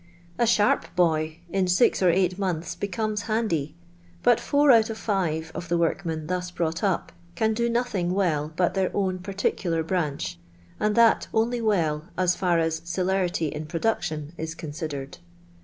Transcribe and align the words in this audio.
A 0.39 0.47
sharp 0.47 0.87
boy, 0.95 1.37
in 1.51 1.67
six 1.67 2.01
or 2.01 2.09
eight 2.09 2.39
months, 2.39 2.73
becomes" 2.73 3.21
handy;" 3.29 3.75
but 4.23 4.39
four 4.39 4.71
out 4.71 4.89
of 4.89 4.97
five 4.97 5.51
of 5.53 5.69
the 5.69 5.77
workmen 5.77 6.25
thus 6.25 6.49
brought 6.49 6.83
up 6.83 7.11
can 7.35 7.53
do 7.53 7.69
nothing 7.69 8.15
well 8.15 8.51
but 8.55 8.73
their 8.73 8.89
own 8.97 9.19
particular 9.19 9.83
liranch, 9.83 10.37
and 10.79 10.95
that 10.95 11.27
only 11.35 11.61
well 11.61 12.05
%is 12.17 12.35
far 12.35 12.57
as 12.57 12.81
celerity 12.83 13.49
in 13.49 13.67
production 13.67 14.33
is 14.39 14.55
considered. 14.55 15.19